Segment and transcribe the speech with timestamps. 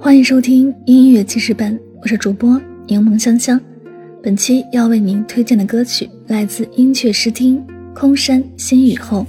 [0.00, 3.60] 欢迎收听音乐记事本，我是主播柠檬香香。
[4.22, 7.58] 本期要为您推荐的歌曲来自音雀诗听
[7.94, 9.26] 《空山新雨后》。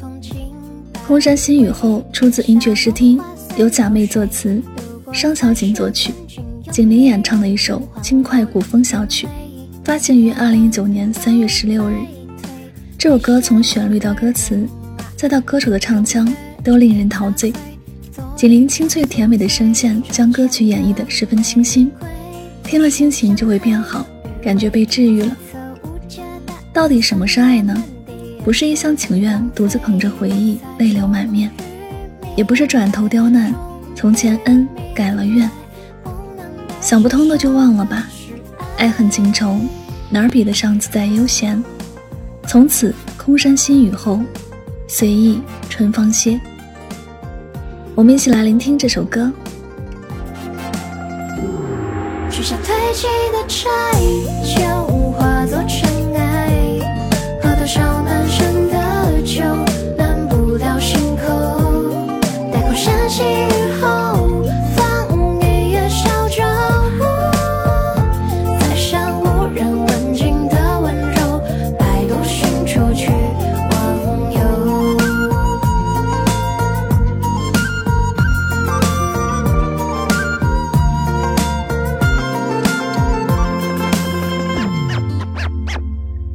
[1.08, 3.20] 《空山新雨后》出自音雀诗听，
[3.58, 4.62] 由贾妹作词，
[5.12, 6.14] 商小锦作曲，
[6.72, 9.28] 景林演唱的一首轻快古风小曲，
[9.84, 11.96] 发行于二零一九年三月十六日。
[12.96, 14.68] 这首歌从旋律到歌词，
[15.16, 16.32] 再到歌手的唱腔，
[16.64, 17.52] 都令人陶醉。
[18.40, 21.92] 锦麟清脆甜美的声线将歌曲演绎得十分清新，
[22.64, 24.08] 听了心情就会变好，
[24.42, 25.38] 感觉被治愈了。
[26.72, 27.76] 到底什么是爱呢？
[28.42, 31.52] 不是一厢情愿，独自捧着回忆泪流满面，
[32.38, 33.54] 也不是转头刁难，
[33.94, 34.66] 从前恩
[34.96, 35.52] 改了怨。
[36.80, 38.08] 想不通的就忘了吧，
[38.78, 39.60] 爱恨情仇
[40.10, 41.62] 哪比得上自在悠闲？
[42.48, 44.22] 从此空山新雨后，
[44.88, 46.40] 随意春芳歇。
[48.00, 49.30] 我们一起来聆听这首歌。
[52.32, 53.70] 取下堆积的柴，
[54.56, 54.89] 就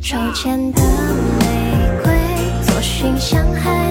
[0.04, 0.82] 手牵的
[1.40, 1.46] 玫
[2.02, 2.12] 瑰，
[2.66, 3.90] 左心向海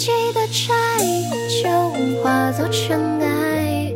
[0.00, 0.72] 起的债，
[1.62, 3.92] 就化作尘埃。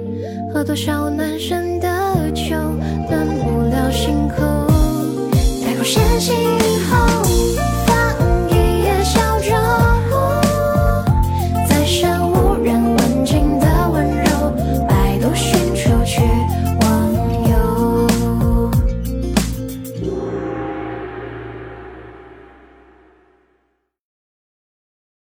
[0.52, 2.54] 喝多少暖身的酒，